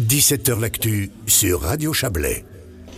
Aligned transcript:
17h 0.00 0.60
L'actu 0.60 1.10
sur 1.26 1.62
Radio 1.62 1.92
Chablais. 1.92 2.44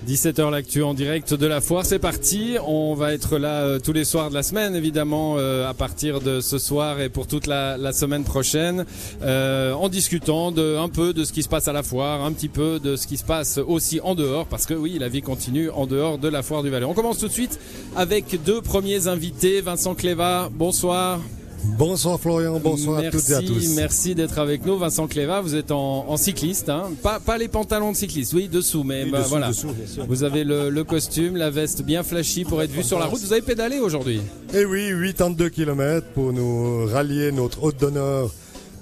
17h 0.06 0.50
l'actu 0.50 0.82
en 0.82 0.92
direct 0.92 1.32
de 1.32 1.46
la 1.46 1.62
foire, 1.62 1.86
c'est 1.86 1.98
parti. 1.98 2.56
On 2.66 2.94
va 2.94 3.14
être 3.14 3.38
là 3.38 3.62
euh, 3.62 3.78
tous 3.78 3.94
les 3.94 4.04
soirs 4.04 4.28
de 4.28 4.34
la 4.34 4.42
semaine, 4.42 4.74
évidemment, 4.74 5.36
euh, 5.38 5.66
à 5.66 5.72
partir 5.72 6.20
de 6.20 6.42
ce 6.42 6.58
soir 6.58 7.00
et 7.00 7.08
pour 7.08 7.26
toute 7.26 7.46
la, 7.46 7.92
semaine 7.94 8.22
prochaine, 8.22 8.84
euh, 9.22 9.72
en 9.72 9.88
discutant 9.88 10.54
un 10.54 10.88
peu 10.90 11.14
de 11.14 11.24
ce 11.24 11.32
qui 11.32 11.42
se 11.42 11.48
passe 11.48 11.68
à 11.68 11.72
la 11.72 11.82
foire, 11.82 12.22
un 12.22 12.32
petit 12.32 12.50
peu 12.50 12.78
de 12.78 12.96
ce 12.96 13.06
qui 13.06 13.16
se 13.16 13.24
passe 13.24 13.56
aussi 13.56 14.00
en 14.02 14.14
dehors, 14.14 14.44
parce 14.44 14.66
que 14.66 14.74
oui, 14.74 14.98
la 14.98 15.08
vie 15.08 15.22
continue 15.22 15.70
en 15.70 15.86
dehors 15.86 16.18
de 16.18 16.28
la 16.28 16.42
foire 16.42 16.62
du 16.62 16.68
Valais. 16.68 16.84
On 16.84 16.94
commence 16.94 17.18
tout 17.18 17.28
de 17.28 17.32
suite 17.32 17.58
avec 17.96 18.42
deux 18.44 18.60
premiers 18.60 19.06
invités. 19.06 19.62
Vincent 19.62 19.94
Cléva, 19.94 20.50
bonsoir. 20.52 21.18
Bonsoir 21.64 22.18
Florian, 22.18 22.58
bonsoir 22.58 23.00
merci, 23.02 23.16
à 23.16 23.20
toutes 23.20 23.30
et 23.30 23.34
à 23.34 23.42
tous. 23.42 23.74
Merci 23.76 24.14
d'être 24.14 24.38
avec 24.38 24.64
nous. 24.64 24.78
Vincent 24.78 25.06
Cléva, 25.06 25.40
vous 25.42 25.54
êtes 25.54 25.70
en, 25.70 26.08
en 26.08 26.16
cycliste, 26.16 26.68
hein 26.70 26.84
pas, 27.02 27.20
pas 27.20 27.36
les 27.36 27.48
pantalons 27.48 27.92
de 27.92 27.96
cycliste, 27.96 28.32
oui, 28.32 28.48
dessous, 28.48 28.82
mais 28.82 29.04
Oui, 29.04 29.10
bah, 29.10 29.18
dessous, 29.18 29.28
voilà. 29.30 29.48
dessous. 29.48 29.68
Vous 30.08 30.22
avez 30.24 30.44
le, 30.44 30.70
le 30.70 30.84
costume, 30.84 31.36
la 31.36 31.50
veste 31.50 31.82
bien 31.82 32.02
flashy 32.02 32.44
pour 32.44 32.62
être 32.62 32.70
vu 32.70 32.82
sur 32.82 32.98
la 32.98 33.06
route. 33.06 33.20
Vous 33.20 33.32
avez 33.32 33.42
pédalé 33.42 33.78
aujourd'hui 33.78 34.22
Et 34.54 34.64
oui, 34.64 34.90
82 35.12 35.48
km 35.50 36.06
pour 36.14 36.32
nous 36.32 36.86
rallier 36.86 37.30
notre 37.30 37.62
hôte 37.62 37.78
d'honneur, 37.78 38.30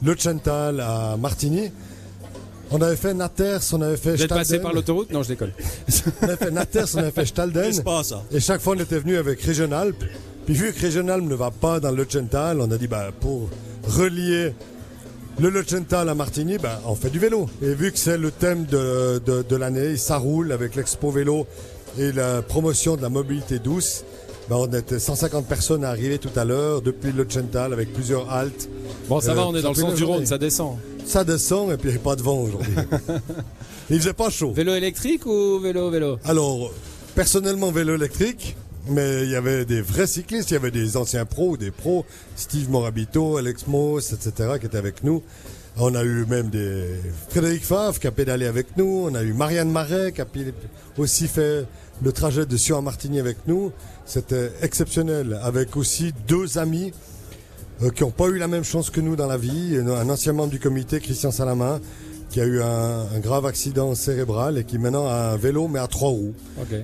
le 0.05 0.17
Chantal 0.17 0.81
à 0.81 1.17
Martigny. 1.19 1.71
On 2.71 2.81
avait 2.81 2.97
fait 2.97 3.15
Naters, 3.15 3.63
on 3.73 3.81
avait 3.83 3.97
fait 3.97 4.15
Vous 4.17 4.23
êtes 4.23 4.29
passé 4.29 4.59
par 4.61 4.73
l'autoroute? 4.73 5.11
Non, 5.11 5.23
je 5.23 5.29
décolle. 5.29 5.53
On 6.23 6.27
avait 6.27 6.37
fait 6.37 6.51
Naters, 6.53 6.87
on 6.95 6.99
avait 6.99 7.11
fait 7.11 7.25
Stalden. 7.27 7.73
Ça. 8.05 8.23
Et 8.31 8.41
chaque 8.41 8.61
fois, 8.61 8.75
on 8.77 8.81
était 8.81 8.99
venu 8.99 9.17
avec 9.17 9.41
Régionalp. 9.41 9.97
Puis 10.49 10.55
vu 10.57 10.73
que 10.73 10.81
Régionalp 10.81 11.23
ne 11.25 11.35
va 11.35 11.51
pas 11.51 11.79
dans 11.79 11.91
le 11.91 12.07
Chantal, 12.09 12.59
on 12.63 12.71
a 12.71 12.79
dit, 12.79 12.87
bah, 12.89 13.11
pour 13.21 13.51
relier 13.87 14.55
le 15.39 15.51
Lochental 15.51 16.09
à 16.09 16.15
Martigny, 16.15 16.57
bah, 16.57 16.81
on 16.87 16.95
fait 16.95 17.11
du 17.11 17.19
vélo. 17.19 17.51
Et 17.61 17.75
vu 17.75 17.93
que 17.93 17.99
c'est 17.99 18.17
le 18.17 18.31
thème 18.31 18.65
de, 18.65 19.21
de, 19.27 19.43
de 19.47 19.57
l'année, 19.57 19.99
ça 19.99 20.17
roule 20.17 20.51
avec 20.53 20.75
l'expo 20.75 21.11
vélo 21.11 21.47
et 21.99 22.13
la 22.13 22.41
promotion 22.41 22.97
de 22.97 23.03
la 23.03 23.11
mobilité 23.11 23.59
douce. 23.59 24.05
bah, 24.49 24.57
on 24.59 24.73
était 24.73 24.99
150 24.99 25.47
personnes 25.47 25.85
à 25.85 25.91
arriver 25.91 26.17
tout 26.17 26.31
à 26.35 26.47
l'heure 26.47 26.81
depuis 26.81 27.13
le 27.13 27.25
Lochental 27.25 27.75
avec 27.75 27.93
plusieurs 27.93 28.31
haltes. 28.33 28.71
Bon, 29.07 29.21
ça 29.21 29.33
Euh, 29.33 29.35
va, 29.35 29.49
on 29.49 29.55
est 29.55 29.61
dans 29.61 29.69
le 29.69 29.75
sens 29.75 29.95
du. 29.97 30.05
Rhône, 30.05 30.25
ça 30.25 30.39
descend. 30.39 30.79
Ça 31.05 31.25
descend 31.25 31.71
et 31.73 31.77
puis 31.77 31.91
il 31.91 31.93
n'y 31.93 31.99
a 31.99 32.03
pas 32.03 32.17
de 32.17 32.23
vent 32.23 32.39
aujourd'hui. 32.41 32.73
il 33.91 33.99
faisait 34.01 34.15
pas 34.15 34.31
chaud. 34.31 34.53
Vélo 34.53 34.75
électrique 34.75 35.27
ou 35.27 35.59
vélo 35.61 35.91
vélo? 35.91 36.19
Alors, 36.25 36.71
personnellement, 37.15 37.71
vélo 37.71 37.95
électrique, 37.97 38.57
mais 38.89 39.25
il 39.25 39.31
y 39.31 39.37
avait 39.37 39.65
des 39.65 39.81
vrais 39.81 40.07
cyclistes, 40.07 40.51
il 40.51 40.55
y 40.55 40.57
avait 40.57 40.71
des 40.71 40.97
anciens 40.97 41.25
pros, 41.25 41.57
des 41.57 41.71
pros, 41.71 42.05
Steve 42.37 42.71
Morabito, 42.71 43.37
Alex 43.37 43.67
Moss, 43.67 44.13
etc., 44.13 44.55
qui 44.61 44.67
étaient 44.67 44.79
avec 44.79 45.05
nous. 45.05 45.23
On 45.81 45.95
a 45.95 46.03
eu 46.03 46.27
même 46.27 46.51
des 46.51 46.87
Frédéric 47.29 47.65
Favre 47.65 48.01
qui 48.01 48.09
a 48.09 48.11
pédalé 48.11 48.47
avec 48.47 48.77
nous. 48.77 49.07
On 49.09 49.15
a 49.15 49.23
eu 49.23 49.33
Marianne 49.33 49.71
Marais 49.71 50.11
qui 50.11 50.21
a 50.21 50.27
aussi 50.97 51.29
fait 51.29 51.67
le 52.03 52.13
trajet 52.13 52.47
de 52.47 52.57
Sion 52.57 52.79
à 52.79 52.81
Martigny 52.81 53.21
avec 53.21 53.37
nous. 53.47 53.71
C'était 54.05 54.51
exceptionnel. 54.61 55.39
Avec 55.41 55.77
aussi 55.77 56.13
deux 56.27 56.59
amis 56.59 56.93
euh, 57.83 57.91
qui 57.91 58.03
n'ont 58.03 58.11
pas 58.11 58.27
eu 58.27 58.39
la 58.39 58.49
même 58.49 58.65
chance 58.65 58.91
que 58.91 59.01
nous 59.01 59.15
dans 59.15 59.29
la 59.29 59.37
vie. 59.37 59.77
Un 59.77 60.09
ancien 60.09 60.33
membre 60.33 60.51
du 60.51 60.59
comité, 60.59 60.99
Christian 60.99 61.31
Salamin, 61.31 61.81
qui 62.31 62.41
a 62.41 62.45
eu 62.45 62.61
un, 62.61 63.07
un 63.15 63.19
grave 63.21 63.47
accident 63.47 63.95
cérébral 63.95 64.59
et 64.59 64.65
qui 64.65 64.79
maintenant 64.79 65.07
a 65.07 65.33
un 65.33 65.37
vélo 65.37 65.69
mais 65.69 65.79
à 65.79 65.87
trois 65.87 66.11
roues 66.11 66.35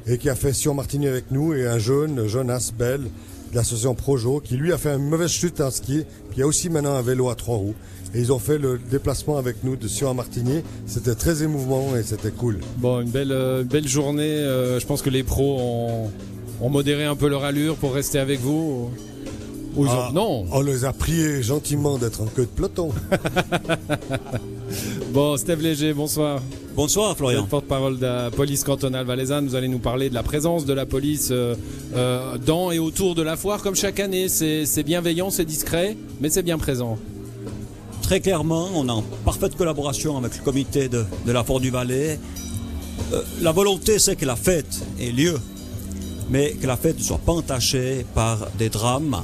et 0.06 0.18
qui 0.18 0.28
a 0.30 0.34
fait 0.34 0.52
Sion 0.52 0.74
Martigny 0.74 1.06
avec 1.06 1.30
nous 1.30 1.52
et 1.54 1.66
un 1.66 1.78
jeune, 1.78 2.26
Jonas 2.26 2.70
Bell, 2.78 3.02
de 3.02 3.56
l'association 3.56 3.94
Projo, 3.94 4.40
qui 4.40 4.56
lui 4.56 4.72
a 4.72 4.78
fait 4.78 4.90
une 4.94 5.08
mauvaise 5.08 5.30
chute 5.30 5.60
en 5.60 5.70
ski, 5.70 6.04
qui 6.34 6.42
a 6.42 6.46
aussi 6.46 6.68
maintenant 6.70 6.94
un 6.94 7.02
vélo 7.02 7.28
à 7.30 7.34
trois 7.34 7.56
roues. 7.56 7.74
Et 8.14 8.20
ils 8.20 8.32
ont 8.32 8.38
fait 8.38 8.58
le 8.58 8.78
déplacement 8.90 9.36
avec 9.38 9.56
nous 9.64 9.74
de 9.76 9.88
Sion 9.88 10.08
à 10.10 10.14
Martigny. 10.14 10.62
C'était 10.86 11.14
très 11.16 11.42
émouvant 11.42 11.96
et 11.96 12.02
c'était 12.04 12.30
cool. 12.30 12.58
Bon, 12.78 13.00
une 13.00 13.10
belle, 13.10 13.32
euh, 13.32 13.64
belle 13.64 13.88
journée. 13.88 14.22
euh, 14.22 14.78
je 14.80 14.86
pense 14.86 15.02
que 15.02 15.10
les 15.10 15.24
pros 15.24 15.58
ont, 15.60 16.10
ont 16.60 16.70
modéré 16.70 17.04
un 17.04 17.16
peu 17.16 17.28
leur 17.28 17.42
allure 17.44 17.74
pour 17.76 17.92
rester 17.92 18.18
avec 18.20 18.40
vous. 18.40 18.88
Ou- 19.76 19.86
ont- 19.86 19.90
Ah, 19.90 20.10
Non. 20.14 20.46
On 20.52 20.60
les 20.62 20.84
a 20.84 20.92
priés 20.92 21.42
gentiment 21.42 21.98
d'être 21.98 22.20
en 22.22 22.26
queue 22.26 22.42
de 22.42 22.46
peloton. 22.46 22.90
Bon, 25.14 25.36
Steve 25.36 25.62
Léger, 25.62 25.92
bonsoir. 25.94 26.42
Bonsoir 26.74 27.06
Vous 27.06 27.12
êtes 27.12 27.18
Florian. 27.18 27.46
porte-parole 27.46 27.98
de 27.98 28.04
la 28.04 28.30
police 28.32 28.64
cantonale 28.64 29.06
valaisanne. 29.06 29.46
Vous 29.46 29.54
allez 29.54 29.68
nous 29.68 29.78
parler 29.78 30.08
de 30.10 30.14
la 30.14 30.24
présence 30.24 30.66
de 30.66 30.72
la 30.72 30.86
police 30.86 31.28
euh, 31.30 31.54
euh, 31.94 32.36
dans 32.36 32.72
et 32.72 32.80
autour 32.80 33.14
de 33.14 33.22
la 33.22 33.36
foire, 33.36 33.62
comme 33.62 33.76
chaque 33.76 34.00
année. 34.00 34.28
C'est 34.28 34.82
bienveillant, 34.82 35.30
c'est 35.30 35.44
discret, 35.44 35.96
mais 36.20 36.30
c'est 36.30 36.42
bien 36.42 36.58
présent. 36.58 36.98
Très 38.02 38.18
clairement, 38.18 38.68
on 38.74 38.88
est 38.88 38.90
en 38.90 39.04
parfaite 39.24 39.54
collaboration 39.54 40.18
avec 40.18 40.36
le 40.36 40.42
comité 40.42 40.88
de, 40.88 41.04
de 41.24 41.30
la 41.30 41.44
Fort 41.44 41.60
du 41.60 41.70
Valais. 41.70 42.18
Euh, 43.12 43.22
la 43.40 43.52
volonté, 43.52 44.00
c'est 44.00 44.16
que 44.16 44.26
la 44.26 44.34
fête 44.34 44.82
ait 44.98 45.12
lieu, 45.12 45.38
mais 46.28 46.54
que 46.60 46.66
la 46.66 46.76
fête 46.76 46.98
ne 46.98 47.04
soit 47.04 47.18
pas 47.24 47.34
entachée 47.34 48.04
par 48.16 48.48
des 48.58 48.68
drames, 48.68 49.18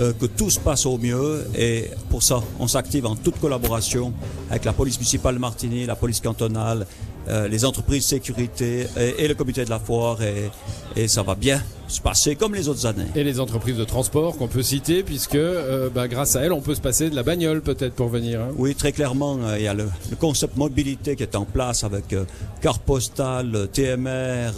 euh, 0.00 0.12
que 0.12 0.26
tout 0.26 0.50
se 0.50 0.58
passe 0.58 0.86
au 0.86 0.98
mieux. 0.98 1.46
Et 1.56 1.90
pour 2.08 2.22
ça, 2.22 2.40
on 2.58 2.66
s'active 2.66 3.06
en 3.06 3.16
toute 3.16 3.38
collaboration 3.38 4.12
avec 4.50 4.64
la 4.64 4.72
police 4.72 4.96
municipale 4.98 5.34
de 5.34 5.40
Martigny, 5.40 5.86
la 5.86 5.96
police 5.96 6.20
cantonale, 6.20 6.86
euh, 7.28 7.46
les 7.48 7.64
entreprises 7.64 8.04
de 8.04 8.08
sécurité 8.08 8.86
et, 8.98 9.24
et 9.24 9.28
le 9.28 9.34
comité 9.34 9.64
de 9.64 9.70
la 9.70 9.78
foire. 9.78 10.22
Et, 10.22 10.50
et 10.96 11.06
ça 11.06 11.22
va 11.22 11.34
bien 11.34 11.62
se 11.86 12.00
passer 12.00 12.34
comme 12.36 12.54
les 12.54 12.68
autres 12.68 12.86
années. 12.86 13.06
Et 13.14 13.24
les 13.24 13.38
entreprises 13.40 13.76
de 13.76 13.84
transport 13.84 14.36
qu'on 14.36 14.48
peut 14.48 14.62
citer, 14.62 15.02
puisque 15.02 15.34
euh, 15.34 15.88
bah, 15.94 16.08
grâce 16.08 16.34
à 16.36 16.42
elles, 16.42 16.52
on 16.52 16.60
peut 16.60 16.74
se 16.74 16.80
passer 16.80 17.10
de 17.10 17.14
la 17.16 17.22
bagnole 17.22 17.60
peut-être 17.62 17.94
pour 17.94 18.08
venir. 18.08 18.40
hein. 18.40 18.48
Oui, 18.56 18.74
très 18.74 18.92
clairement, 18.92 19.38
il 19.56 19.62
y 19.62 19.68
a 19.68 19.74
le, 19.74 19.88
le 20.08 20.16
concept 20.16 20.56
mobilité 20.56 21.14
qui 21.16 21.22
est 21.24 21.36
en 21.36 21.44
place 21.44 21.84
avec 21.84 22.14
carte 22.60 22.82
postale, 22.82 23.68
TMR, 23.72 24.52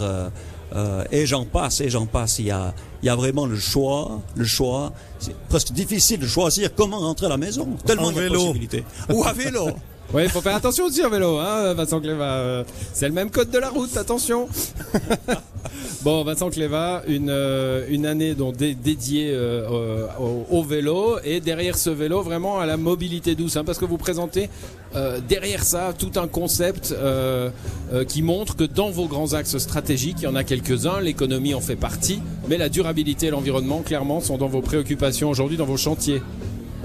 euh, 0.75 1.03
et 1.11 1.25
j'en 1.25 1.45
passe, 1.45 1.81
et 1.81 1.89
j'en 1.89 2.05
passe. 2.05 2.39
Il 2.39 2.45
y 2.45 2.51
a, 2.51 2.73
il 3.01 3.05
y 3.05 3.09
a 3.09 3.15
vraiment 3.15 3.45
le 3.45 3.57
choix, 3.57 4.19
le 4.35 4.45
choix. 4.45 4.91
C'est 5.19 5.35
presque 5.49 5.71
difficile 5.71 6.19
de 6.19 6.27
choisir 6.27 6.73
comment 6.75 6.99
rentrer 6.99 7.27
à 7.27 7.29
la 7.29 7.37
maison. 7.37 7.67
Tellement 7.85 8.07
En 8.07 8.11
de 8.11 8.19
vélo. 8.21 8.39
possibilités. 8.39 8.83
Ou 9.09 9.23
à 9.23 9.33
vélo. 9.33 9.69
Oui, 10.13 10.23
il 10.25 10.29
faut 10.29 10.41
faire 10.41 10.55
attention 10.55 10.85
aussi 10.85 11.03
en 11.03 11.09
vélo, 11.09 11.39
hein, 11.39 11.73
Vincent 11.73 11.99
Cléva. 11.99 12.33
euh, 12.33 12.63
C'est 12.93 13.07
le 13.07 13.13
même 13.15 13.31
code 13.31 13.49
de 13.49 13.57
la 13.57 13.69
route, 13.69 13.97
attention. 13.97 14.47
bon, 16.01 16.23
Vincent 16.23 16.49
Cléva, 16.49 17.03
une, 17.07 17.29
euh, 17.29 17.85
une 17.89 18.05
année 18.05 18.35
dédiée 18.83 19.31
euh, 19.33 20.07
au, 20.19 20.45
au 20.49 20.63
vélo 20.63 21.17
et 21.23 21.39
derrière 21.39 21.77
ce 21.77 21.89
vélo, 21.89 22.21
vraiment 22.21 22.59
à 22.59 22.65
la 22.65 22.77
mobilité 22.77 23.35
douce, 23.35 23.57
hein, 23.57 23.63
parce 23.63 23.77
que 23.77 23.85
vous 23.85 23.97
présentez 23.97 24.49
euh, 24.95 25.19
derrière 25.27 25.63
ça 25.63 25.93
tout 25.97 26.11
un 26.15 26.27
concept 26.27 26.91
euh, 26.91 27.49
euh, 27.93 28.05
qui 28.05 28.21
montre 28.21 28.55
que 28.55 28.63
dans 28.63 28.91
vos 28.91 29.07
grands 29.07 29.33
axes 29.33 29.57
stratégiques, 29.57 30.17
il 30.19 30.23
y 30.25 30.27
en 30.27 30.35
a 30.35 30.43
quelques-uns, 30.43 30.99
l'économie 30.99 31.53
en 31.53 31.61
fait 31.61 31.75
partie, 31.75 32.21
mais 32.47 32.57
la 32.57 32.69
durabilité 32.69 33.27
et 33.27 33.31
l'environnement, 33.31 33.81
clairement, 33.81 34.21
sont 34.21 34.37
dans 34.37 34.47
vos 34.47 34.61
préoccupations 34.61 35.29
aujourd'hui, 35.29 35.57
dans 35.57 35.65
vos 35.65 35.77
chantiers. 35.77 36.21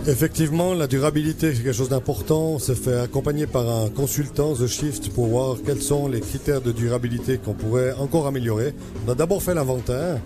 Effectivement, 0.06 0.74
la 0.74 0.86
durabilité, 0.86 1.54
c'est 1.54 1.62
quelque 1.62 1.76
chose 1.76 1.88
d'important. 1.88 2.52
On 2.54 2.58
s'est 2.58 2.74
fait 2.74 2.98
accompagner 2.98 3.46
par 3.46 3.68
un 3.68 3.90
consultant, 3.90 4.54
The 4.54 4.66
Shift, 4.66 5.10
pour 5.10 5.26
voir 5.26 5.56
quels 5.64 5.82
sont 5.82 6.08
les 6.08 6.20
critères 6.20 6.62
de 6.62 6.72
durabilité 6.72 7.36
qu'on 7.36 7.52
pourrait 7.52 7.92
encore 7.92 8.26
améliorer. 8.26 8.74
On 9.06 9.10
a 9.10 9.14
d'abord 9.14 9.42
fait 9.42 9.54
l'inventaire. 9.54 10.18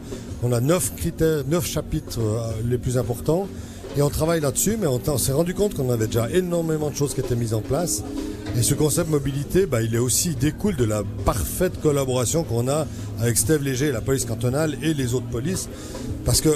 On 0.42 0.52
a 0.52 0.60
neuf 0.60 0.94
critères, 0.94 1.44
neuf 1.48 1.66
chapitres 1.66 2.20
euh, 2.20 2.52
les 2.68 2.78
plus 2.78 2.98
importants. 2.98 3.48
Et 3.96 4.02
on 4.02 4.08
travaille 4.08 4.40
là-dessus, 4.40 4.76
mais 4.80 4.86
on, 4.86 5.18
s'est 5.18 5.32
rendu 5.32 5.52
compte 5.52 5.74
qu'on 5.74 5.90
avait 5.90 6.06
déjà 6.06 6.30
énormément 6.30 6.90
de 6.90 6.94
choses 6.96 7.14
qui 7.14 7.20
étaient 7.20 7.36
mises 7.36 7.54
en 7.54 7.60
place. 7.60 8.02
Et 8.56 8.62
ce 8.62 8.74
concept 8.74 9.10
mobilité, 9.10 9.66
bah, 9.66 9.82
il 9.82 9.94
est 9.94 9.98
aussi 9.98 10.34
découle 10.34 10.76
de 10.76 10.84
la 10.84 11.02
parfaite 11.24 11.80
collaboration 11.80 12.44
qu'on 12.44 12.68
a 12.68 12.86
avec 13.20 13.36
Steve 13.36 13.62
Léger, 13.62 13.92
la 13.92 14.00
police 14.00 14.24
cantonale 14.24 14.76
et 14.82 14.94
les 14.94 15.14
autres 15.14 15.28
polices. 15.28 15.68
Parce 16.24 16.40
que 16.40 16.50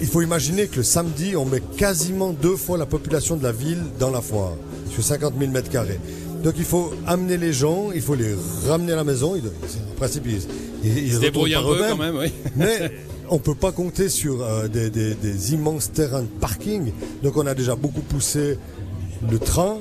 il 0.00 0.06
faut 0.06 0.22
imaginer 0.22 0.66
que 0.66 0.76
le 0.76 0.82
samedi, 0.82 1.36
on 1.36 1.44
met 1.44 1.60
quasiment 1.76 2.30
deux 2.32 2.56
fois 2.56 2.78
la 2.78 2.86
population 2.86 3.36
de 3.36 3.42
la 3.42 3.52
ville 3.52 3.82
dans 3.98 4.10
la 4.10 4.20
foire, 4.20 4.52
sur 4.90 5.02
50 5.02 5.34
000 5.38 5.50
mètres 5.50 5.70
carrés. 5.70 6.00
Donc 6.42 6.54
il 6.58 6.64
faut 6.64 6.92
amener 7.06 7.36
les 7.38 7.52
gens, 7.52 7.90
il 7.94 8.02
faut 8.02 8.14
les 8.14 8.34
ramener 8.68 8.92
à 8.92 8.96
la 8.96 9.04
maison. 9.04 9.34
En 9.36 9.94
principe, 9.96 10.24
ils, 10.26 10.40
ils, 10.84 10.98
ils 11.06 11.12
Se 11.14 11.18
débrouille 11.20 11.54
un 11.54 11.62
peu 11.62 11.78
quand 11.88 11.96
même, 11.96 12.16
oui. 12.16 12.32
Mais 12.56 12.92
on 13.28 13.38
peut 13.38 13.54
pas 13.54 13.72
compter 13.72 14.08
sur 14.08 14.42
euh, 14.44 14.68
des, 14.68 14.90
des- 14.90 15.14
des 15.14 15.52
immenses 15.54 15.90
terrains 15.92 16.22
de 16.22 16.28
parking. 16.40 16.92
Donc 17.22 17.36
on 17.36 17.46
a 17.46 17.54
déjà 17.54 17.74
beaucoup 17.74 18.02
poussé 18.02 18.58
le 19.28 19.38
train, 19.38 19.78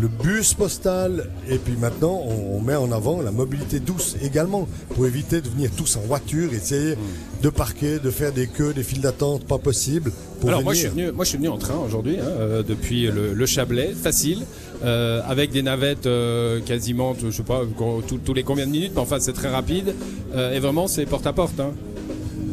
le 0.00 0.08
bus 0.08 0.54
postal, 0.54 1.28
et 1.48 1.58
puis 1.58 1.74
maintenant 1.76 2.22
on, 2.24 2.56
on 2.56 2.60
met 2.60 2.76
en 2.76 2.92
avant 2.92 3.20
la 3.20 3.30
mobilité 3.30 3.80
douce 3.80 4.16
également, 4.22 4.66
pour 4.94 5.06
éviter 5.06 5.40
de 5.40 5.48
venir 5.48 5.70
tous 5.76 5.96
en 5.96 6.00
voiture, 6.00 6.52
essayer 6.54 6.96
de 7.42 7.48
parquer, 7.48 7.98
de 7.98 8.10
faire 8.10 8.32
des 8.32 8.46
queues, 8.46 8.72
des 8.72 8.82
files 8.84 9.00
d'attente, 9.00 9.44
pas 9.44 9.58
possible. 9.58 10.12
Pour 10.40 10.50
Alors 10.50 10.62
moi 10.62 10.74
je, 10.74 10.78
suis 10.80 10.88
venu, 10.88 11.12
moi 11.12 11.24
je 11.24 11.28
suis 11.30 11.38
venu 11.38 11.48
en 11.48 11.58
train 11.58 11.76
aujourd'hui 11.76 12.18
hein, 12.18 12.24
euh, 12.26 12.62
depuis 12.62 13.06
le, 13.06 13.34
le 13.34 13.46
Chablais, 13.46 13.92
facile, 14.00 14.44
euh, 14.84 15.20
avec 15.26 15.50
des 15.52 15.62
navettes 15.62 16.06
euh, 16.06 16.60
quasiment, 16.60 17.14
je 17.20 17.30
sais 17.30 17.42
pas, 17.42 17.62
tous- 18.08 18.34
les 18.34 18.42
combien 18.44 18.66
de 18.66 18.70
minutes, 18.72 18.92
mais 18.94 19.00
enfin 19.00 19.18
c'est 19.20 19.34
très 19.34 19.48
rapide 19.50 19.94
et 20.34 20.58
vraiment 20.58 20.86
c'est 20.88 21.04
porte 21.04 21.26
à 21.26 21.32
porte. 21.32 21.60
Hein. 21.60 21.72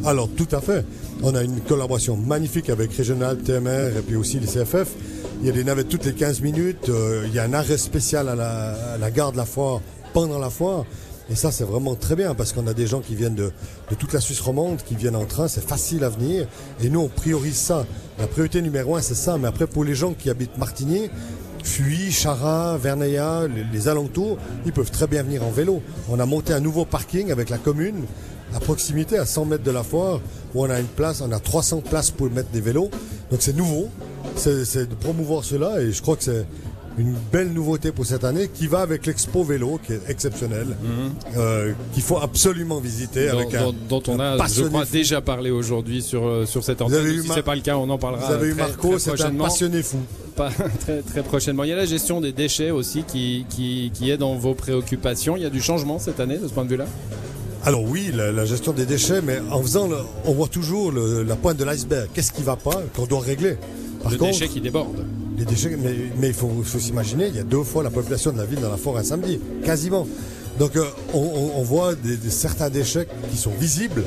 Alors 0.04 0.28
tout 0.30 0.48
à 0.52 0.60
fait. 0.60 0.84
On 1.22 1.34
a 1.34 1.42
une 1.42 1.60
collaboration 1.60 2.16
magnifique 2.16 2.70
avec 2.70 2.92
Régional, 2.92 3.36
TMR 3.38 3.98
et 3.98 4.02
puis 4.06 4.16
aussi 4.16 4.40
les 4.40 4.46
CFF. 4.46 4.94
Il 5.40 5.46
y 5.46 5.50
a 5.50 5.52
des 5.52 5.64
navettes 5.64 5.88
toutes 5.88 6.06
les 6.06 6.14
15 6.14 6.40
minutes. 6.40 6.88
euh, 6.88 7.24
il 7.26 7.34
y 7.34 7.38
a 7.38 7.44
un 7.44 7.52
arrêt 7.52 7.76
spécial 7.76 8.28
à 8.28 8.34
la, 8.34 9.10
gare 9.10 9.32
de 9.32 9.36
la 9.36 9.44
foire 9.44 9.80
pendant 10.14 10.38
la 10.38 10.48
foire. 10.48 10.84
Et 11.30 11.34
ça, 11.34 11.52
c'est 11.52 11.64
vraiment 11.64 11.94
très 11.94 12.16
bien 12.16 12.34
parce 12.34 12.52
qu'on 12.52 12.66
a 12.66 12.74
des 12.74 12.86
gens 12.86 13.00
qui 13.00 13.14
viennent 13.14 13.34
de, 13.34 13.52
toute 13.98 14.12
la 14.12 14.20
Suisse 14.20 14.40
romande, 14.40 14.78
qui 14.82 14.96
viennent 14.96 15.16
en 15.16 15.26
train. 15.26 15.48
C'est 15.48 15.66
facile 15.66 16.02
à 16.02 16.08
venir. 16.08 16.46
Et 16.82 16.88
nous, 16.88 17.00
on 17.00 17.08
priorise 17.08 17.56
ça. 17.56 17.86
La 18.18 18.26
priorité 18.26 18.62
numéro 18.62 18.96
un, 18.96 19.02
c'est 19.02 19.14
ça. 19.14 19.36
Mais 19.38 19.48
après, 19.48 19.66
pour 19.66 19.84
les 19.84 19.94
gens 19.94 20.14
qui 20.14 20.30
habitent 20.30 20.56
Martigny, 20.56 21.10
Fuy, 21.62 22.10
Chara, 22.10 22.78
Verneilla, 22.78 23.46
les, 23.46 23.64
les 23.70 23.88
alentours, 23.88 24.38
ils 24.64 24.72
peuvent 24.72 24.90
très 24.90 25.06
bien 25.06 25.22
venir 25.22 25.44
en 25.44 25.50
vélo. 25.50 25.82
On 26.08 26.18
a 26.18 26.26
monté 26.26 26.54
un 26.54 26.60
nouveau 26.60 26.86
parking 26.86 27.30
avec 27.30 27.50
la 27.50 27.58
commune 27.58 28.06
à 28.54 28.60
proximité, 28.60 29.18
à 29.18 29.26
100 29.26 29.44
mètres 29.46 29.64
de 29.64 29.70
la 29.70 29.82
foire, 29.82 30.20
où 30.54 30.64
on 30.64 30.70
a 30.70 30.78
une 30.80 30.86
place, 30.86 31.20
on 31.20 31.30
a 31.32 31.38
300 31.38 31.80
places 31.88 32.10
pour 32.10 32.30
mettre 32.30 32.50
des 32.50 32.60
vélos. 32.60 32.90
Donc 33.30 33.40
c'est 33.42 33.56
nouveau. 33.56 33.88
C'est 34.36 34.88
de 34.88 34.94
promouvoir 34.94 35.44
cela 35.44 35.80
et 35.80 35.92
je 35.92 36.00
crois 36.02 36.16
que 36.16 36.24
c'est 36.24 36.44
une 36.98 37.14
belle 37.32 37.52
nouveauté 37.52 37.92
pour 37.92 38.04
cette 38.04 38.24
année 38.24 38.50
qui 38.52 38.66
va 38.66 38.80
avec 38.80 39.06
l'expo 39.06 39.42
vélo 39.44 39.78
qui 39.84 39.92
est 39.94 40.00
exceptionnel, 40.08 40.66
euh, 41.36 41.72
qu'il 41.94 42.02
faut 42.02 42.18
absolument 42.18 42.80
visiter 42.80 43.28
Dont, 43.30 43.38
avec 43.38 43.54
un, 43.54 43.62
dont- 43.62 43.74
dont 43.88 44.02
on 44.08 44.20
a, 44.20 44.36
je 44.48 44.64
crois, 44.64 44.84
déjà 44.84 45.20
parlé 45.20 45.50
aujourd'hui 45.50 46.02
sur, 46.02 46.26
euh, 46.26 46.46
sur 46.46 46.64
cette 46.64 46.82
antenne. 46.82 47.06
eu 47.06 47.22
Si 47.22 47.28
Mar- 47.28 47.36
c'est 47.36 47.42
pas 47.42 47.54
le 47.54 47.60
cas, 47.62 47.76
on 47.76 47.88
en 47.88 47.96
parlera 47.98 48.26
Vous 48.26 48.32
avez 48.32 48.48
eu 48.48 48.54
très, 48.54 48.62
Marco, 48.68 48.88
très 48.90 48.98
c'est 48.98 49.22
un 49.22 49.30
passionné 49.34 49.82
fou. 49.82 49.98
Pas- 50.36 50.50
très, 50.80 51.00
très 51.02 51.22
prochainement. 51.22 51.64
Il 51.64 51.70
y 51.70 51.72
a 51.72 51.76
la 51.76 51.86
gestion 51.86 52.20
des 52.20 52.32
déchets 52.32 52.70
aussi 52.70 53.04
qui, 53.04 53.46
qui, 53.48 53.90
qui 53.94 54.10
est 54.10 54.16
dans 54.18 54.34
vos 54.36 54.54
préoccupations. 54.54 55.36
Il 55.36 55.42
y 55.42 55.46
a 55.46 55.50
du 55.50 55.62
changement 55.62 55.98
cette 55.98 56.20
année 56.20 56.38
de 56.38 56.46
ce 56.48 56.52
point 56.52 56.64
de 56.64 56.70
vue-là? 56.70 56.86
Alors 57.64 57.82
oui, 57.84 58.10
la, 58.14 58.32
la 58.32 58.44
gestion 58.46 58.72
des 58.72 58.86
déchets, 58.86 59.20
mais 59.22 59.38
en 59.50 59.60
faisant, 59.62 59.86
le- 59.86 59.98
on 60.24 60.32
voit 60.32 60.48
toujours 60.48 60.90
le- 60.92 61.22
la 61.22 61.36
pointe 61.36 61.58
de 61.58 61.64
l'iceberg. 61.64 62.08
Qu'est-ce 62.14 62.32
qui 62.32 62.42
va 62.42 62.56
pas 62.56 62.82
qu'on 62.96 63.04
doit 63.06 63.20
régler? 63.20 63.56
Par 64.02 64.10
Le 64.12 64.16
contre, 64.18 64.32
déchet 64.32 64.48
qui 64.48 64.60
déborde. 64.62 65.04
les 65.36 65.44
déchets, 65.44 65.76
mais, 65.78 65.94
mais 66.18 66.28
il 66.28 66.34
faut, 66.34 66.50
il 66.58 66.64
faut 66.64 66.78
s'imaginer, 66.78 67.28
il 67.28 67.36
y 67.36 67.38
a 67.38 67.42
deux 67.42 67.62
fois 67.62 67.82
la 67.82 67.90
population 67.90 68.32
de 68.32 68.38
la 68.38 68.46
ville 68.46 68.60
dans 68.60 68.70
la 68.70 68.78
forêt 68.78 69.00
un 69.00 69.04
samedi, 69.04 69.38
quasiment. 69.64 70.06
Donc 70.58 70.76
euh, 70.76 70.84
on, 71.14 71.62
voit 71.62 71.94
certains 72.28 72.70
déchets 72.70 73.06
qui 73.30 73.36
sont 73.36 73.52
visibles, 73.52 74.02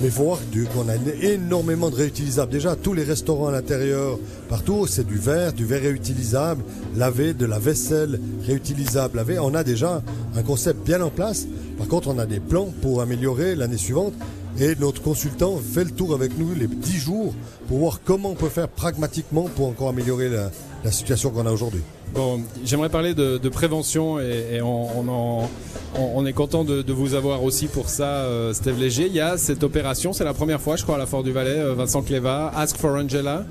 mais 0.00 0.08
il 0.08 0.10
faut 0.10 0.24
voir 0.24 0.38
qu'on 0.72 0.88
a 0.88 0.94
énormément 1.22 1.90
de 1.90 1.96
réutilisables. 1.96 2.52
Déjà, 2.52 2.76
tous 2.76 2.94
les 2.94 3.04
restaurants 3.04 3.48
à 3.48 3.52
l'intérieur, 3.52 4.18
partout, 4.48 4.86
c'est 4.86 5.06
du 5.06 5.18
verre, 5.18 5.52
du 5.52 5.66
verre 5.66 5.82
réutilisable, 5.82 6.62
lavé, 6.96 7.34
de 7.34 7.46
la 7.46 7.58
vaisselle 7.58 8.20
réutilisable, 8.46 9.16
lavé. 9.16 9.38
On 9.38 9.54
a 9.54 9.64
déjà 9.64 10.02
un 10.34 10.42
concept 10.42 10.84
bien 10.86 11.02
en 11.02 11.10
place. 11.10 11.46
Par 11.76 11.88
contre, 11.88 12.08
on 12.08 12.18
a 12.18 12.26
des 12.26 12.40
plans 12.40 12.72
pour 12.80 13.02
améliorer 13.02 13.54
l'année 13.54 13.76
suivante. 13.76 14.14
Et 14.60 14.74
notre 14.80 15.02
consultant 15.02 15.56
fait 15.58 15.84
le 15.84 15.90
tour 15.90 16.14
avec 16.14 16.36
nous 16.36 16.52
les 16.52 16.66
10 16.66 16.98
jours 16.98 17.32
pour 17.68 17.78
voir 17.78 18.00
comment 18.04 18.30
on 18.30 18.34
peut 18.34 18.48
faire 18.48 18.68
pragmatiquement 18.68 19.48
pour 19.54 19.68
encore 19.68 19.90
améliorer 19.90 20.28
la, 20.28 20.50
la 20.84 20.92
situation 20.92 21.30
qu'on 21.30 21.46
a 21.46 21.50
aujourd'hui. 21.50 21.80
Bon, 22.14 22.40
j'aimerais 22.64 22.88
parler 22.88 23.12
de, 23.14 23.36
de 23.38 23.48
prévention 23.48 24.18
et, 24.20 24.46
et 24.54 24.62
on, 24.62 24.98
on, 25.00 25.08
en- 25.08 25.50
on- 25.96 26.10
on 26.14 26.24
est 26.26 26.32
content 26.32 26.64
de, 26.64 26.80
de 26.82 26.92
vous 26.92 27.14
avoir 27.14 27.42
aussi 27.44 27.66
pour 27.66 27.90
ça, 27.90 28.04
euh, 28.24 28.54
Steve 28.54 28.78
Léger. 28.78 29.06
Il 29.08 29.12
y 29.14 29.20
a 29.20 29.36
cette 29.36 29.62
opération, 29.62 30.12
c'est 30.12 30.24
la 30.24 30.34
première 30.34 30.60
fois, 30.60 30.76
je 30.76 30.84
crois, 30.84 30.94
à 30.94 30.98
la 30.98 31.06
Fort 31.06 31.22
du 31.22 31.32
Valais, 31.32 31.58
euh, 31.58 31.74
Vincent 31.74 32.02
Cléva, 32.02 32.50
Ask 32.56 32.76
for 32.78 32.92
Angela. 32.96 33.44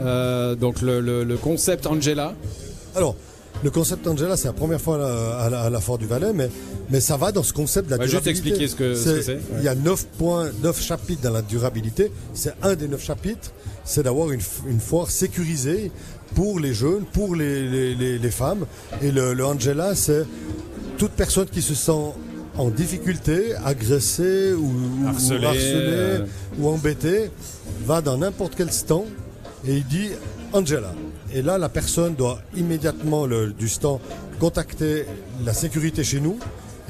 Euh, 0.00 0.54
donc 0.56 0.80
le, 0.82 1.00
le- 1.00 1.22
le 1.24 1.36
concept 1.36 1.86
Angela. 1.86 2.34
Alors, 2.96 3.14
le 3.62 3.70
concept 3.70 4.06
Angela, 4.08 4.36
c'est 4.36 4.48
la 4.48 4.54
première 4.54 4.80
fois 4.80 4.96
à 4.96 4.98
la, 4.98 5.38
à 5.38 5.50
la- 5.50 5.60
à 5.62 5.70
la 5.70 5.80
Fort 5.80 5.98
du 5.98 6.06
Valais, 6.06 6.32
mais, 6.34 6.48
mais 6.90 6.98
ça 7.00 7.16
va 7.16 7.30
dans 7.30 7.42
ce 7.42 7.52
concept 7.52 7.90
de 7.90 7.94
la 7.96 8.06
juste 8.06 8.22
durabilité. 8.24 8.48
expliquer 8.64 8.68
ce 8.68 8.74
que- 8.74 8.94
ce 8.94 9.16
que 9.16 9.22
c'est, 9.22 9.34
ouais. 9.34 9.40
Il 9.58 9.64
y 9.64 9.68
a 9.68 9.74
9 9.76 10.06
points, 10.18 10.48
9 10.62 10.80
chapitres 10.82 11.22
dans 11.22 11.30
la 11.32 11.42
durabilité. 11.42 12.10
C'est 12.34 12.54
un 12.62 12.74
des 12.74 12.88
9 12.88 13.02
chapitres, 13.04 13.52
c'est 13.84 14.02
d'avoir 14.02 14.30
une 14.32 14.40
foire 14.80 15.10
sécurisée 15.10 15.92
pour 16.34 16.60
les 16.60 16.74
jeunes, 16.74 17.04
pour 17.12 17.34
les, 17.34 17.68
les- 17.68 17.94
les- 17.94 18.18
les 18.18 18.30
femmes. 18.30 18.66
Et 19.02 19.10
le, 19.10 19.34
le 19.34 19.44
Angela, 19.44 19.94
c'est 19.94 20.24
toute 20.98 21.12
personne 21.12 21.46
qui 21.46 21.62
se 21.62 21.74
sent 21.74 22.12
en 22.56 22.68
difficulté, 22.68 23.54
agressée 23.64 24.52
ou, 24.52 25.06
Harcelée, 25.06 25.46
ou 25.46 25.48
harcelée 25.48 25.60
euh. 26.20 26.26
ou 26.58 26.68
embêtée, 26.68 27.30
va 27.86 28.00
dans 28.02 28.18
n'importe 28.18 28.54
quel 28.56 28.70
stand 28.72 29.04
et 29.66 29.76
il 29.76 29.86
dit 29.86 30.08
Angela. 30.52 30.92
Et 31.32 31.42
là, 31.42 31.58
la 31.58 31.68
personne 31.68 32.14
doit 32.14 32.40
immédiatement 32.56 33.24
le- 33.26 33.52
du 33.52 33.68
stand 33.68 34.00
contacter 34.40 35.04
la 35.44 35.52
sécurité 35.54 36.02
chez 36.04 36.20
nous. 36.20 36.38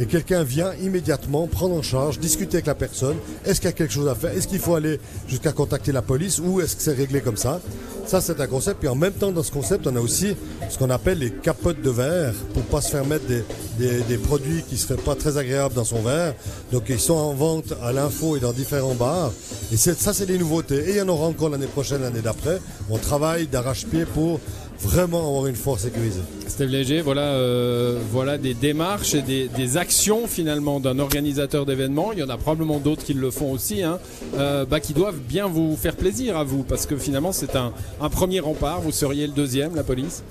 Et 0.01 0.07
quelqu'un 0.07 0.43
vient 0.43 0.73
immédiatement 0.83 1.47
prendre 1.47 1.75
en 1.75 1.83
charge, 1.83 2.19
discuter 2.19 2.57
avec 2.57 2.67
la 2.67 2.75
personne. 2.75 3.17
Est-ce 3.45 3.61
qu'il 3.61 3.69
y 3.69 3.73
a 3.73 3.77
quelque 3.77 3.93
chose 3.93 4.09
à 4.09 4.15
faire? 4.15 4.33
Est-ce 4.33 4.49
qu'il 4.49 4.59
faut 4.59 4.75
aller 4.75 4.99
jusqu'à 5.29 5.53
contacter 5.53 5.93
la 5.93 6.01
police? 6.01 6.39
Ou 6.39 6.63
est-ce 6.63 6.75
que 6.75 6.83
c'est 6.83 6.95
réglé 6.95 7.21
comme 7.21 7.37
ça? 7.37 7.61
Ça, 8.07 8.23
c'est 8.23 8.41
un 8.41 8.47
concept. 8.47 8.81
Puis 8.81 8.89
en 8.89 8.95
même 8.95 9.13
temps, 9.13 9.31
dans 9.31 9.43
ce 9.43 9.53
concept, 9.53 9.87
on 9.87 9.95
a 9.97 10.01
aussi 10.01 10.35
ce 10.71 10.79
qu'on 10.79 10.89
appelle 10.89 11.19
les 11.19 11.31
capotes 11.31 11.83
de 11.83 11.91
verre 11.91 12.33
pour 12.55 12.63
pas 12.63 12.81
se 12.81 12.91
faire 12.91 13.05
mettre 13.05 13.27
des, 13.27 14.17
produits 14.17 14.65
qui 14.69 14.79
seraient 14.79 15.01
pas 15.01 15.15
très 15.15 15.37
agréables 15.37 15.75
dans 15.75 15.85
son 15.85 16.01
verre. 16.01 16.35
Donc, 16.73 16.85
ils 16.89 16.99
sont 16.99 17.15
en 17.15 17.35
vente 17.35 17.75
à 17.83 17.93
l'info 17.93 18.39
et 18.39 18.41
dans 18.41 18.53
différents 18.53 18.95
bars. 18.95 19.33
Et 19.71 19.77
ça, 19.77 20.15
c'est 20.15 20.27
des 20.27 20.39
nouveautés. 20.39 20.89
Et 20.89 20.91
il 20.93 20.97
y 20.97 21.03
en 21.03 21.09
aura 21.09 21.27
encore 21.27 21.51
l'année 21.51 21.67
prochaine, 21.67 22.01
l'année 22.01 22.23
d'après. 22.23 22.59
On 22.89 22.97
travaille 22.97 23.49
d'arrache-pied 23.49 24.07
pour 24.07 24.41
vraiment 24.81 25.27
avoir 25.27 25.47
une 25.47 25.57
force 25.57 25.83
sécurisée. 25.83 26.21
Steve 26.49 26.69
Léger, 26.69 27.01
voilà, 27.01 27.23
euh, 27.35 27.99
voilà 28.11 28.39
des 28.39 28.55
démarches 28.55 29.15
et 29.15 29.23
des, 29.23 29.49
des 29.49 29.77
actions 29.77 30.27
finalement 30.27 30.81
d'un 30.81 30.99
organisateur 30.99 31.67
d'événements. 31.67 32.13
Il 32.13 32.19
y 32.19 32.23
en 32.23 32.29
a 32.29 32.37
probablement 32.37 32.79
d'autres 32.79 33.05
qui 33.05 33.15
le 33.15 33.31
font 33.31 33.53
aussi, 33.53 33.83
hein, 33.83 33.99
euh, 34.37 34.65
bah, 34.65 34.81
qui 34.81 34.93
doivent 34.93 35.21
bien 35.21 35.47
vous 35.47 35.77
faire 35.77 35.97
plaisir 35.97 36.37
à 36.37 36.45
vous, 36.45 36.63
parce 36.63 36.87
que 36.87 36.97
finalement 36.97 37.33
c'est 37.33 37.57
un, 37.57 37.73
un 38.01 38.09
premier 38.09 38.41
rempart. 38.41 38.81
Vous 38.81 38.93
seriez 38.93 39.27
le 39.27 39.33
deuxième, 39.33 39.75
la 39.77 39.85
police? 39.85 40.23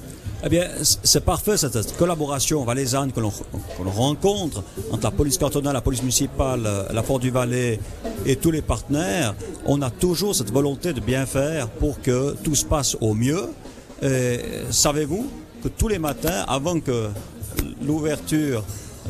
Eh 0.42 0.48
bien, 0.48 0.70
c'est 0.82 1.26
parfait 1.26 1.58
cette 1.58 1.98
collaboration 1.98 2.64
valaisanne 2.64 3.12
que 3.12 3.20
l'on 3.20 3.30
que 3.30 3.84
l'on 3.84 3.92
rencontre 3.92 4.64
entre 4.90 5.04
la 5.04 5.12
police 5.12 5.38
cantonale, 5.38 5.74
la 5.74 5.82
police 5.82 6.02
municipale, 6.02 6.62
euh, 6.66 6.84
la 6.94 7.04
Fort 7.04 7.20
du 7.20 7.30
Valais 7.30 7.78
et 8.26 8.38
tous 8.38 8.50
les 8.50 8.62
partenaires. 8.62 9.36
On 9.66 9.82
a 9.82 9.90
toujours 9.90 10.34
cette 10.34 10.52
volonté 10.52 10.94
de 10.94 11.02
bien 11.02 11.26
faire 11.26 11.68
pour 11.68 12.00
que 12.02 12.38
tout 12.42 12.56
se 12.56 12.64
passe 12.64 12.96
au 13.02 13.16
mieux. 13.16 13.50
Et 14.02 14.40
savez-vous 14.72 15.30
que 15.64 15.68
tous 15.70 15.88
les 15.88 16.00
matins, 16.00 16.46
avant 16.48 16.80
que 16.80 17.10
l'ouverture 17.86 18.64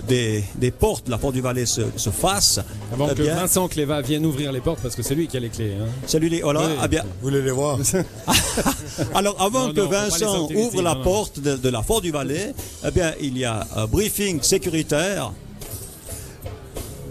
des, 0.08 0.44
des 0.56 0.72
portes 0.72 1.06
de 1.08 1.12
la 1.12 1.18
Fort 1.18 1.32
du 1.32 1.42
Valais 1.42 1.66
se, 1.66 1.82
se 1.96 2.10
fasse, 2.10 2.60
Avant 2.94 3.10
eh 3.12 3.16
que 3.16 3.24
Vincent 3.24 3.68
Cléva 3.68 4.02
vienne 4.02 4.26
ouvrir 4.26 4.52
les 4.52 4.62
portes, 4.62 4.80
parce 4.82 4.96
que 4.96 5.04
c'est 5.04 5.14
lui 5.16 5.28
qui 5.28 5.36
a 5.38 5.40
les 5.42 5.50
clés. 5.50 5.74
hein. 5.80 5.86
celui 6.08 6.40
voilà, 6.42 6.62
Oui. 6.62 6.74
eh 6.84 6.88
bien, 6.88 7.04
Vous 7.22 7.30
voulez 7.30 7.42
les 7.42 7.52
voir? 7.52 7.78
Alors, 9.14 9.40
avant 9.42 9.68
Non, 9.68 9.74
que 9.74 9.82
non, 9.82 9.90
Vincent 9.90 10.46
ici, 10.50 10.56
ouvre 10.56 10.82
la 10.82 10.96
non, 10.96 11.04
porte 11.04 11.40
de, 11.40 11.56
de 11.56 11.70
la 11.70 11.82
Fort 11.84 12.02
du 12.02 12.12
Valais, 12.12 12.54
eh 12.88 12.92
bien, 12.92 13.14
il 13.20 13.38
y 13.38 13.46
a 13.46 13.68
un 13.76 13.86
briefing 13.88 14.42
sécuritaire 14.42 15.34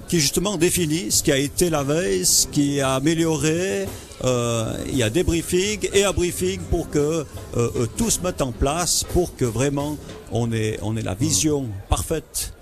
qui 0.08 0.20
justement 0.20 0.56
définit 0.56 1.10
ce 1.12 1.22
qui 1.22 1.30
a 1.32 1.36
été 1.36 1.68
la 1.68 1.82
veille, 1.82 2.24
ce 2.24 2.46
qui 2.46 2.80
a 2.80 2.94
amélioré. 2.94 3.86
Euh, 4.24 4.76
il 4.88 4.96
y 4.96 5.02
a 5.04 5.10
des 5.10 5.22
briefings 5.22 5.88
et 5.92 6.04
un 6.04 6.12
briefing 6.12 6.60
pour 6.70 6.90
que 6.90 6.98
euh, 6.98 7.24
euh, 7.56 7.86
tout 7.96 8.10
se 8.10 8.20
mette 8.20 8.42
en 8.42 8.50
place 8.52 9.04
pour 9.12 9.36
que 9.36 9.44
vraiment 9.44 9.96
on 10.32 10.50
ait, 10.52 10.78
on 10.82 10.96
ait 10.96 11.02
la 11.02 11.14
vision 11.14 11.66
parfaite 11.88 12.52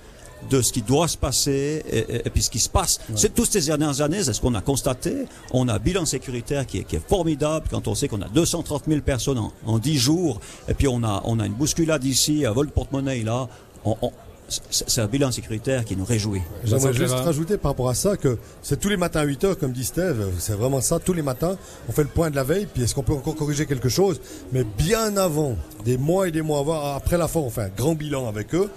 de 0.50 0.60
ce 0.60 0.70
qui 0.72 0.82
doit 0.82 1.08
se 1.08 1.16
passer 1.16 1.82
et, 1.90 1.98
et- 1.98 2.26
et 2.26 2.30
puis 2.30 2.42
ce 2.42 2.50
qui 2.50 2.58
se 2.58 2.68
passe. 2.68 3.00
C'est 3.16 3.34
toutes 3.34 3.50
ces 3.50 3.62
dernières 3.62 4.00
années, 4.02 4.22
c'est 4.22 4.34
ce 4.34 4.40
qu'on 4.40 4.54
a 4.54 4.60
constaté. 4.60 5.24
On 5.52 5.66
a 5.68 5.74
un 5.74 5.78
bilan 5.78 6.04
sécuritaire 6.04 6.66
qui 6.66 6.78
est, 6.78 6.84
qui 6.84 6.96
est 6.96 7.08
formidable 7.08 7.66
quand 7.70 7.88
on 7.88 7.94
sait 7.94 8.06
qu'on 8.06 8.20
a 8.22 8.28
230 8.28 8.82
000 8.86 9.00
personnes 9.00 9.38
en, 9.38 9.52
en 9.64 9.78
10 9.78 9.96
jours 9.98 10.40
et 10.68 10.74
puis 10.74 10.86
on 10.88 11.02
a, 11.02 11.22
on 11.24 11.40
a 11.40 11.46
une 11.46 11.54
bousculade 11.54 12.04
ici, 12.04 12.44
un 12.44 12.52
vol 12.52 12.66
de 12.66 12.72
porte-monnaie 12.72 13.22
là. 13.24 13.48
On- 13.84 13.96
on- 14.02 14.12
c'est 14.48 15.00
un 15.00 15.06
bilan 15.06 15.32
sécuritaire 15.32 15.84
qui 15.84 15.96
nous 15.96 16.04
réjouit. 16.04 16.42
J'aimerais 16.64 16.92
juste 16.92 17.14
rajouter 17.14 17.56
par 17.56 17.72
rapport 17.72 17.88
à 17.88 17.94
ça 17.94 18.16
que 18.16 18.38
c'est 18.62 18.78
tous 18.78 18.88
les 18.88 18.96
matins 18.96 19.20
à 19.20 19.24
8 19.24 19.44
heures, 19.44 19.58
comme 19.58 19.72
dit 19.72 19.84
Steve, 19.84 20.30
c'est 20.38 20.52
vraiment 20.52 20.80
ça, 20.80 20.98
tous 20.98 21.12
les 21.12 21.22
matins, 21.22 21.56
on 21.88 21.92
fait 21.92 22.02
le 22.02 22.08
point 22.08 22.30
de 22.30 22.36
la 22.36 22.44
veille, 22.44 22.66
puis 22.66 22.82
est-ce 22.82 22.94
qu'on 22.94 23.02
peut 23.02 23.14
encore 23.14 23.34
corriger 23.34 23.66
quelque 23.66 23.88
chose? 23.88 24.20
Mais 24.52 24.64
bien 24.64 25.16
avant, 25.16 25.56
des 25.84 25.98
mois 25.98 26.28
et 26.28 26.30
des 26.30 26.42
mois 26.42 26.60
avant, 26.60 26.94
après 26.94 27.18
la 27.18 27.26
foire, 27.26 27.44
on 27.44 27.50
fait 27.50 27.62
un 27.62 27.70
grand 27.76 27.94
bilan 27.94 28.28
avec 28.28 28.54
eux, 28.54 28.70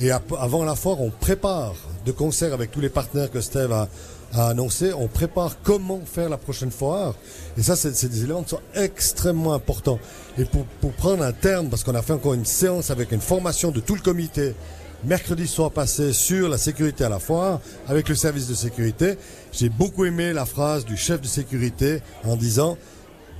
et 0.00 0.10
avant 0.10 0.64
la 0.64 0.74
foire, 0.74 1.00
on 1.00 1.10
prépare 1.10 1.74
de 2.04 2.12
concert 2.12 2.52
avec 2.52 2.72
tous 2.72 2.80
les 2.80 2.88
partenaires 2.88 3.30
que 3.30 3.40
Steve 3.40 3.70
a, 3.70 3.88
a 4.32 4.48
annoncé, 4.48 4.92
on 4.92 5.06
prépare 5.06 5.56
comment 5.62 6.00
faire 6.04 6.30
la 6.30 6.38
prochaine 6.38 6.72
foire, 6.72 7.14
et 7.56 7.62
ça, 7.62 7.76
c'est 7.76 7.94
c'est 7.94 8.08
des 8.08 8.24
éléments 8.24 8.42
qui 8.42 8.50
sont 8.50 8.60
extrêmement 8.74 9.52
importants. 9.52 10.00
Et 10.38 10.46
pour, 10.46 10.64
pour 10.80 10.92
prendre 10.92 11.22
un 11.22 11.32
terme, 11.32 11.68
parce 11.68 11.84
qu'on 11.84 11.94
a 11.94 12.02
fait 12.02 12.14
encore 12.14 12.34
une 12.34 12.46
séance 12.46 12.90
avec 12.90 13.12
une 13.12 13.20
formation 13.20 13.70
de 13.70 13.78
tout 13.78 13.94
le 13.94 14.00
comité, 14.00 14.54
mercredi 15.04 15.46
soir 15.46 15.70
passé 15.70 16.12
sur 16.12 16.48
la 16.48 16.58
sécurité 16.58 17.04
à 17.04 17.08
la 17.08 17.18
foire 17.18 17.60
avec 17.88 18.08
le 18.08 18.14
service 18.14 18.48
de 18.48 18.54
sécurité. 18.54 19.16
J'ai 19.52 19.68
beaucoup 19.68 20.04
aimé 20.04 20.32
la 20.32 20.46
phrase 20.46 20.84
du 20.84 20.96
chef 20.96 21.20
de 21.20 21.26
sécurité 21.26 22.00
en 22.24 22.36
disant 22.36 22.76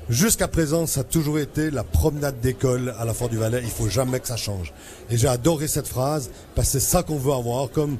Jusqu'à 0.08 0.48
présent, 0.48 0.86
ça 0.86 1.00
a 1.00 1.04
toujours 1.04 1.38
été 1.38 1.70
la 1.70 1.84
promenade 1.84 2.40
d'école 2.40 2.92
à 2.98 3.04
la 3.04 3.14
Fort 3.14 3.28
du 3.28 3.36
Valais. 3.36 3.60
Il 3.62 3.70
faut 3.70 3.88
jamais 3.88 4.18
que 4.18 4.26
ça 4.26 4.36
change. 4.36 4.72
Et 5.08 5.16
j'ai 5.16 5.28
adoré 5.28 5.68
cette 5.68 5.86
phrase 5.86 6.28
parce 6.56 6.68
que 6.68 6.72
c'est 6.72 6.86
ça 6.86 7.04
qu'on 7.04 7.16
veut 7.18 7.32
avoir. 7.32 7.70
Comme 7.70 7.98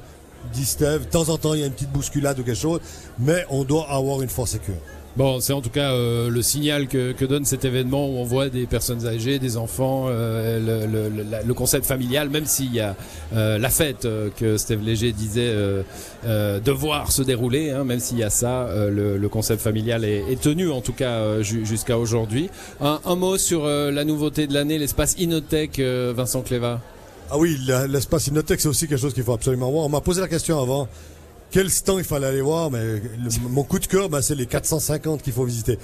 dit 0.51 0.65
Steve, 0.65 1.05
de 1.05 1.09
temps 1.09 1.29
en 1.29 1.37
temps, 1.37 1.53
il 1.53 1.61
y 1.61 1.63
a 1.63 1.65
une 1.65 1.71
petite 1.71 1.91
bousculade 1.91 2.37
ou 2.39 2.43
quelque 2.43 2.59
chose, 2.59 2.81
mais 3.19 3.45
on 3.49 3.63
doit 3.63 3.89
avoir 3.89 4.21
une 4.21 4.29
force 4.29 4.51
sécure. 4.51 4.75
Bon, 5.15 5.39
c'est 5.39 5.53
en 5.53 5.61
tout 5.61 5.69
cas 5.69 5.91
euh, 5.91 6.27
le 6.31 6.41
signal 6.41 6.87
que, 6.87 7.13
donne 7.25 7.45
cet 7.45 7.65
événement 7.65 8.07
où 8.07 8.17
on 8.17 8.23
voit 8.23 8.49
des 8.49 8.65
personnes 8.65 9.05
âgées, 9.05 9.37
des 9.37 9.57
enfants, 9.57 10.07
euh, 10.09 10.87
le, 11.45 11.53
concept 11.53 11.85
familial, 11.85 12.29
même 12.31 12.47
s'il 12.47 12.73
y 12.73 12.79
a 12.79 12.95
euh, 13.35 13.59
la 13.59 13.69
fête 13.69 14.07
que 14.37 14.57
Steve 14.57 14.83
Léger 14.83 15.11
disait 15.11 15.53
devoir 16.25 17.11
se 17.11 17.21
dérouler, 17.21 17.69
hein, 17.69 17.83
même 17.83 17.99
s'il 17.99 18.17
y 18.17 18.23
a 18.23 18.31
ça, 18.31 18.67
le, 18.89 19.27
concept 19.27 19.61
familial 19.61 20.03
est, 20.03 20.41
tenu 20.41 20.71
en 20.71 20.81
tout 20.81 20.93
cas 20.93 21.41
ju- 21.41 21.65
jusqu'à 21.65 21.97
aujourd'hui. 21.97 22.49
Un, 22.81 23.15
mot 23.15 23.37
sur 23.37 23.65
la 23.67 24.03
nouveauté 24.03 24.47
de 24.47 24.53
l'année, 24.53 24.79
l'espace 24.79 25.15
Inotech, 25.19 25.79
Vincent 25.79 26.41
Cléva. 26.41 26.81
Ah 27.29 27.37
oui, 27.37 27.57
l'espace 27.87 28.27
Inotech, 28.27 28.59
c'est 28.59 28.67
aussi 28.67 28.87
quelque 28.87 28.99
chose 28.99 29.13
qu'il 29.13 29.23
faut 29.23 29.33
absolument 29.33 29.71
voir. 29.71 29.85
On 29.85 29.89
m'a 29.89 30.01
posé 30.01 30.21
la 30.21 30.27
question 30.27 30.59
avant. 30.59 30.87
Quel 31.53 31.69
stand 31.69 31.99
il 31.99 32.03
fallait 32.03 32.25
aller 32.25 32.41
voir? 32.41 32.71
Mais 32.71 32.99
mon 33.47 33.61
coup 33.63 33.77
de 33.77 33.85
cœur, 33.85 34.09
ben, 34.09 34.23
c'est 34.23 34.33
les 34.33 34.47
450 34.47 35.21
qu'il 35.21 35.33
faut 35.33 35.43
visiter. 35.45 35.77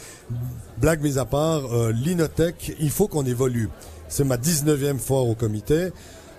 Blague 0.82 1.00
mise 1.04 1.20
à 1.20 1.26
part, 1.26 1.72
euh, 1.72 1.92
l'Inotech, 1.92 2.76
il 2.80 2.90
faut 2.90 3.08
qu'on 3.08 3.24
évolue. 3.24 3.70
C'est 4.08 4.24
ma 4.24 4.38
19e 4.38 4.98
foire 4.98 5.28
au 5.28 5.36
comité. 5.36 5.90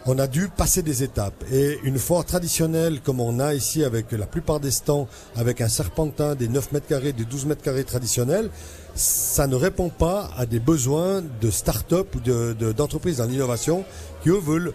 On 0.04 0.18
a 0.18 0.26
dû 0.26 0.48
passer 0.48 0.82
des 0.82 1.04
étapes. 1.04 1.44
Et 1.52 1.78
une 1.84 2.00
foire 2.00 2.24
traditionnelle, 2.24 3.00
comme 3.04 3.20
on 3.20 3.38
a 3.38 3.54
ici 3.54 3.84
avec 3.84 4.10
la 4.10 4.26
plupart 4.26 4.58
des 4.58 4.72
stands, 4.72 5.06
avec 5.36 5.60
un 5.60 5.68
serpentin 5.68 6.34
des 6.34 6.48
9 6.48 6.72
mètres 6.72 6.88
carrés, 6.88 7.12
des 7.12 7.24
12 7.24 7.46
mètres 7.46 7.62
carrés 7.62 7.84
traditionnels, 7.84 8.50
ça 8.96 9.46
ne 9.46 9.54
répond 9.54 9.90
pas 9.90 10.28
à 10.36 10.44
des 10.44 10.58
besoins 10.58 11.22
de 11.40 11.50
start-up 11.52 12.16
ou 12.16 12.20
de- 12.20 12.56
de- 12.58 12.72
d'entreprises 12.72 13.18
dans 13.18 13.26
l'innovation 13.26 13.84
qui, 14.24 14.30
eux, 14.30 14.40
veulent 14.44 14.72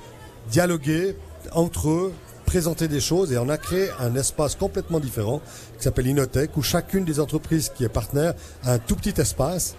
dialoguer 0.49 1.17
entre 1.51 1.89
eux, 1.89 2.13
présenter 2.45 2.87
des 2.87 2.99
choses 2.99 3.31
et 3.31 3.37
on 3.37 3.49
a 3.49 3.57
créé 3.57 3.89
un 3.99 4.15
espace 4.15 4.55
complètement 4.55 4.99
différent 4.99 5.41
qui 5.77 5.83
s'appelle 5.83 6.07
Inotech 6.07 6.55
où 6.57 6.61
chacune 6.61 7.05
des 7.05 7.19
entreprises 7.19 7.71
qui 7.75 7.83
est 7.83 7.89
partenaire 7.89 8.33
a 8.63 8.73
un 8.73 8.79
tout 8.79 8.95
petit 8.95 9.19
espace 9.19 9.75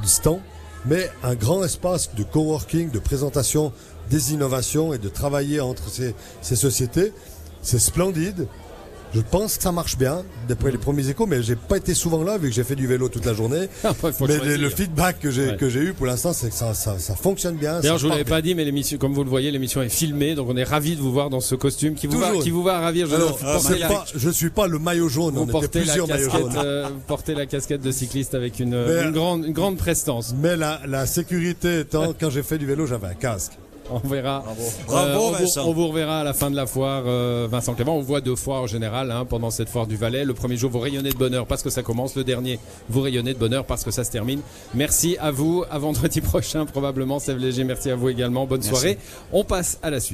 du 0.00 0.08
stand 0.08 0.40
mais 0.84 1.10
un 1.22 1.34
grand 1.34 1.62
espace 1.62 2.14
de 2.14 2.24
coworking, 2.24 2.90
de 2.90 2.98
présentation 2.98 3.72
des 4.10 4.32
innovations 4.32 4.92
et 4.92 4.98
de 4.98 5.08
travailler 5.08 5.60
entre 5.60 5.88
ces, 5.88 6.14
ces 6.40 6.56
sociétés. 6.56 7.12
C'est 7.62 7.78
splendide. 7.78 8.48
Je 9.14 9.20
pense 9.20 9.58
que 9.58 9.62
ça 9.62 9.72
marche 9.72 9.98
bien, 9.98 10.22
d'après 10.48 10.70
les 10.72 10.78
premiers 10.78 11.06
échos, 11.08 11.26
mais 11.26 11.42
j'ai 11.42 11.54
pas 11.54 11.76
été 11.76 11.92
souvent 11.92 12.22
là 12.24 12.38
vu 12.38 12.48
que 12.48 12.54
j'ai 12.54 12.64
fait 12.64 12.74
du 12.76 12.86
vélo 12.86 13.08
toute 13.10 13.26
la 13.26 13.34
journée. 13.34 13.68
Mais 14.20 14.56
le, 14.56 14.70
feedback 14.70 15.20
que 15.20 15.30
j'ai 15.30 15.42
Ouais. 15.48 15.56
que 15.56 15.68
j'ai 15.68 15.80
eu 15.80 15.92
pour 15.92 16.06
l'instant, 16.06 16.32
c'est 16.32 16.48
que 16.48 16.54
ça, 16.54 16.72
ça, 16.72 16.98
ça 16.98 17.14
fonctionne 17.14 17.56
bien. 17.56 17.80
D'ailleurs, 17.80 17.98
je 17.98 18.04
vous 18.04 18.10
l'avais 18.10 18.24
pas 18.24 18.40
dit, 18.40 18.54
mais 18.54 18.64
l'émission, 18.64 18.96
comme 18.96 19.12
vous 19.12 19.24
le 19.24 19.28
voyez, 19.28 19.50
l'émission 19.50 19.82
est 19.82 19.88
filmée, 19.90 20.34
donc 20.34 20.48
on 20.48 20.56
est 20.56 20.64
ravis 20.64 20.96
de 20.96 21.00
vous 21.00 21.12
voir 21.12 21.28
dans 21.30 21.40
ce 21.40 21.54
costume 21.54 21.94
qui 21.94 22.06
vous 22.06 22.18
va, 22.18 22.30
qui 22.38 22.50
vous 22.50 22.62
va 22.62 22.80
ravir. 22.80 23.06
Je 23.06 23.14
Alors, 23.16 23.38
euh, 23.44 23.76
la- 23.78 23.88
pas- 23.88 24.04
je 24.14 24.30
suis 24.30 24.50
pas 24.50 24.66
le 24.66 24.78
maillot 24.78 25.08
jaune, 25.08 25.34
vous 25.34 25.42
on 25.42 25.46
portez 25.46 25.80
la 25.80 25.84
plusieurs 25.84 26.08
maillots 26.08 26.28
casquette, 26.28 26.52
jaunes. 26.52 26.62
euh, 26.64 26.88
vous 26.94 27.00
portez 27.06 27.34
la 27.34 27.46
casquette 27.46 27.82
de 27.82 27.90
cycliste 27.92 28.34
avec 28.34 28.60
une, 28.60 28.70
Mais- 28.86 29.02
une 29.04 29.10
grande, 29.12 29.44
une 29.44 29.52
grande 29.52 29.76
prestance. 29.76 30.34
Mais 30.40 30.56
la, 30.56 30.80
la 30.86 31.06
sécurité 31.06 31.80
étant, 31.80 32.14
quand 32.18 32.30
j'ai 32.30 32.42
fait 32.42 32.56
du 32.58 32.66
vélo, 32.66 32.86
j'avais 32.86 33.08
un 33.08 33.14
casque. 33.14 33.52
On 33.92 34.06
verra. 34.08 34.42
Bravo, 34.86 35.10
Euh, 35.10 35.16
on, 35.18 35.30
vous, 35.30 35.38
Vincent. 35.38 35.64
on 35.66 35.72
vous 35.72 35.88
reverra 35.88 36.20
à 36.20 36.24
la 36.24 36.32
fin 36.32 36.50
de 36.50 36.56
la 36.56 36.66
foire, 36.66 37.02
euh, 37.06 37.46
Vincent 37.50 37.74
Clément. 37.74 37.96
On 37.96 38.00
vous 38.00 38.06
voit 38.06 38.20
deux 38.20 38.36
fois 38.36 38.60
en 38.60 38.66
général 38.66 39.10
hein, 39.10 39.24
pendant 39.24 39.50
cette 39.50 39.68
foire 39.68 39.86
du 39.86 39.96
Valais. 39.96 40.24
Le 40.24 40.34
premier 40.34 40.56
jour, 40.56 40.70
vous 40.70 40.80
rayonnez 40.80 41.10
de 41.10 41.16
bonheur 41.16 41.46
parce 41.46 41.62
que 41.62 41.70
ça 41.70 41.82
commence. 41.82 42.14
Le 42.16 42.24
dernier, 42.24 42.58
vous 42.88 43.00
rayonnez 43.00 43.34
de 43.34 43.38
bonheur 43.38 43.64
parce 43.64 43.84
que 43.84 43.90
ça 43.90 44.04
se 44.04 44.10
termine. 44.10 44.40
Merci 44.74 45.16
à 45.20 45.30
vous. 45.30 45.64
À 45.70 45.78
vendredi 45.78 46.20
prochain, 46.32 46.66
probablement. 46.66 47.18
Sèvres 47.18 47.40
Léger, 47.40 47.64
merci 47.64 47.90
à 47.90 47.96
vous 47.96 48.08
également. 48.08 48.46
Bonne 48.46 48.60
Merci. 48.60 48.70
soirée. 48.70 48.98
On 49.32 49.44
passe 49.44 49.78
à 49.82 49.90
la 49.90 50.00
suite. 50.00 50.10